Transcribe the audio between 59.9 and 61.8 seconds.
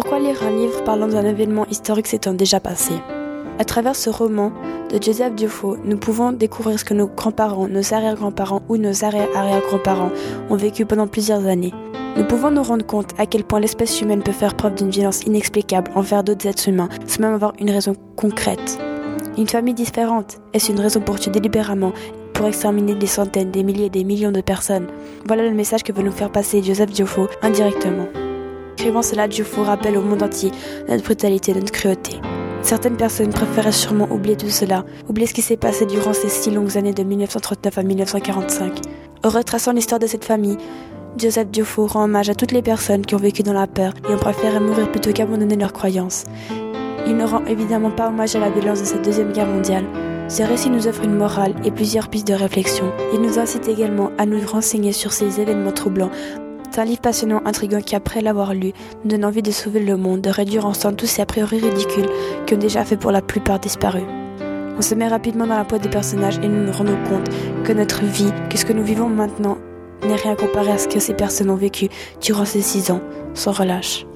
monde, de réduire ensemble tous ces a priori